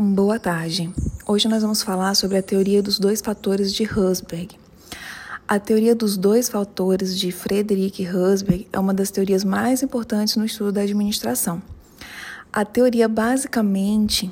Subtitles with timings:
[0.00, 0.94] Boa tarde.
[1.26, 4.56] Hoje nós vamos falar sobre a teoria dos dois fatores de Herzberg.
[5.48, 10.44] A teoria dos dois fatores de Frederick Herzberg é uma das teorias mais importantes no
[10.44, 11.60] estudo da administração.
[12.52, 14.30] A teoria basicamente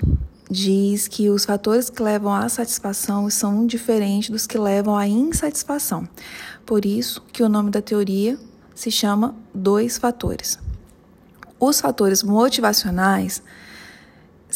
[0.48, 6.08] diz que os fatores que levam à satisfação são diferentes dos que levam à insatisfação.
[6.64, 8.38] Por isso que o nome da teoria
[8.72, 10.60] se chama dois fatores.
[11.58, 13.42] Os fatores motivacionais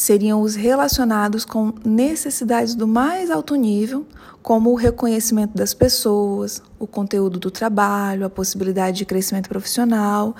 [0.01, 4.07] seriam os relacionados com necessidades do mais alto nível,
[4.41, 10.35] como o reconhecimento das pessoas, o conteúdo do trabalho, a possibilidade de crescimento profissional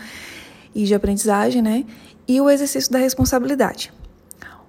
[0.74, 1.86] e de aprendizagem, né?
[2.28, 3.94] E o exercício da responsabilidade.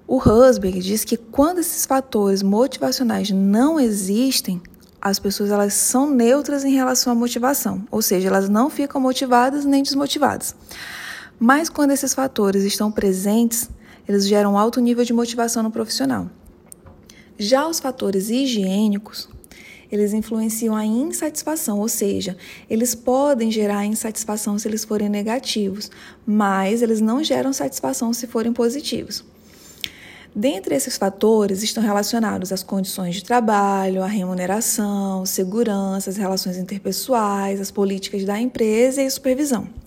[0.06, 4.60] O Husberg diz que quando esses fatores motivacionais não existem,
[5.00, 9.64] as pessoas elas são neutras em relação à motivação, ou seja, elas não ficam motivadas
[9.64, 10.54] nem desmotivadas.
[11.40, 13.70] Mas quando esses fatores estão presentes,
[14.08, 16.28] eles geram alto nível de motivação no profissional.
[17.38, 19.28] Já os fatores higiênicos,
[19.90, 22.36] eles influenciam a insatisfação, ou seja,
[22.68, 25.90] eles podem gerar insatisfação se eles forem negativos,
[26.26, 29.24] mas eles não geram satisfação se forem positivos.
[30.34, 37.60] Dentre esses fatores estão relacionados às condições de trabalho, à remuneração, segurança, as relações interpessoais,
[37.60, 39.81] as políticas da empresa e a supervisão.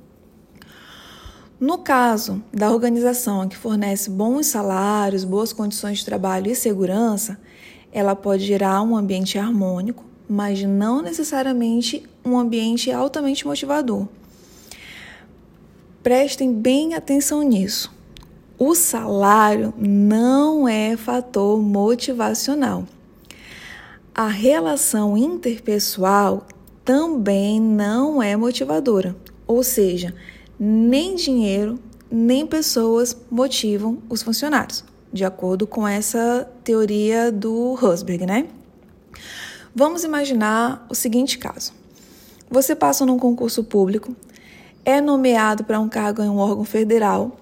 [1.66, 7.39] No caso da organização que fornece bons salários, boas condições de trabalho e segurança,
[7.91, 14.07] ela pode gerar um ambiente harmônico, mas não necessariamente um ambiente altamente motivador.
[16.03, 17.91] Prestem bem atenção nisso.
[18.59, 22.85] O salário não é fator motivacional.
[24.13, 26.45] A relação interpessoal
[26.83, 29.16] também não é motivadora,
[29.47, 30.13] ou seja,
[30.59, 38.47] nem dinheiro, nem pessoas motivam os funcionários, de acordo com essa teoria do Husberg, né?
[39.73, 41.73] Vamos imaginar o seguinte caso:
[42.49, 44.15] você passa num concurso público,
[44.83, 47.38] é nomeado para um cargo em um órgão federal,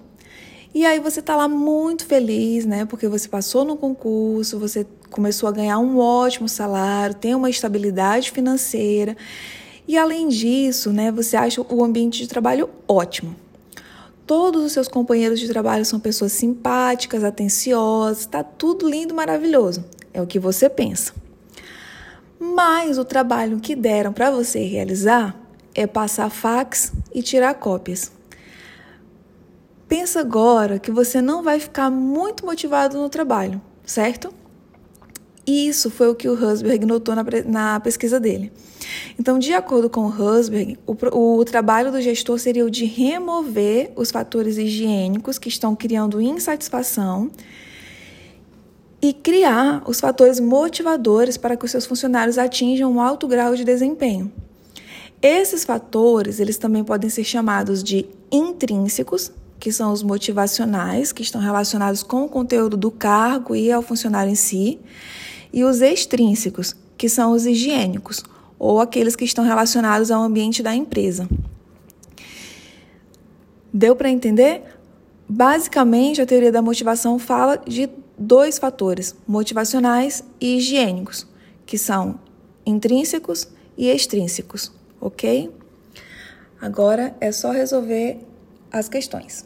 [0.74, 2.84] e aí você está lá muito feliz, né?
[2.84, 8.32] Porque você passou no concurso, você começou a ganhar um ótimo salário, tem uma estabilidade
[8.32, 9.16] financeira
[9.86, 13.36] e além disso, né, você acha o ambiente de trabalho ótimo.
[14.26, 19.84] Todos os seus companheiros de trabalho são pessoas simpáticas, atenciosas, está tudo lindo, maravilhoso.
[20.14, 21.12] É o que você pensa.
[22.40, 25.38] Mas o trabalho que deram para você realizar
[25.74, 28.10] é passar fax e tirar cópias.
[29.86, 34.32] Pensa agora que você não vai ficar muito motivado no trabalho, certo?
[35.46, 38.50] Isso foi o que o Husberg notou na, na pesquisa dele.
[39.18, 43.92] Então, de acordo com o Husberg, o, o trabalho do gestor seria o de remover
[43.96, 47.30] os fatores higiênicos que estão criando insatisfação
[49.02, 53.62] e criar os fatores motivadores para que os seus funcionários atinjam um alto grau de
[53.62, 54.32] desempenho.
[55.20, 61.40] Esses fatores, eles também podem ser chamados de intrínsecos, que são os motivacionais, que estão
[61.40, 64.78] relacionados com o conteúdo do cargo e ao funcionário em si,
[65.54, 68.24] e os extrínsecos, que são os higiênicos,
[68.58, 71.28] ou aqueles que estão relacionados ao ambiente da empresa.
[73.72, 74.62] Deu para entender?
[75.28, 77.88] Basicamente, a teoria da motivação fala de
[78.18, 81.24] dois fatores, motivacionais e higiênicos,
[81.64, 82.18] que são
[82.66, 83.46] intrínsecos
[83.78, 85.52] e extrínsecos, ok?
[86.60, 88.18] Agora é só resolver
[88.72, 89.44] as questões.